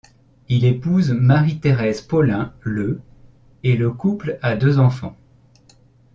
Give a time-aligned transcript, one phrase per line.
[0.49, 3.01] Il épouse Marie-Thérèse Paulin le
[3.61, 5.15] et le couple a deux enfants.